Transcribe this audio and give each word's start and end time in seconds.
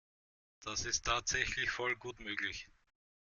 Das 0.63 0.83
ist 0.85 1.05
tatsächlich 1.05 1.69
voll 1.69 1.95
gut 1.95 2.19
möglich. 2.21 2.67